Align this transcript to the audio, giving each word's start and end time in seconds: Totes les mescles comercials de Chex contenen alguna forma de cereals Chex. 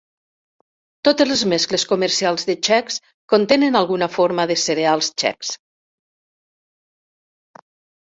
Totes 1.07 1.27
les 1.31 1.41
mescles 1.49 1.83
comercials 1.91 2.47
de 2.49 2.55
Chex 2.67 2.97
contenen 3.33 3.77
alguna 3.81 4.07
forma 4.15 4.47
de 4.53 4.57
cereals 4.63 5.11
Chex. 5.25 5.53